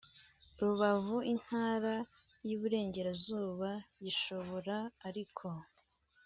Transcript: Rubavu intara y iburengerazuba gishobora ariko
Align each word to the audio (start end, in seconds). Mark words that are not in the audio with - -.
Rubavu 0.59 1.17
intara 1.33 1.95
y 2.47 2.49
iburengerazuba 2.55 3.69
gishobora 4.03 4.75
ariko 5.07 5.47